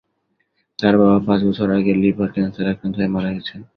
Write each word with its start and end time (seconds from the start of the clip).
তার 0.79 0.93
বাবা 0.99 1.17
পাঁচ 1.27 1.39
বছর 1.47 1.67
আগে 1.77 1.91
লিভার 2.01 2.29
ক্যানসারে 2.33 2.69
আক্রান্ত 2.73 2.95
হয়ে 2.97 3.13
মারা 3.15 3.29
গেছেন। 3.35 3.61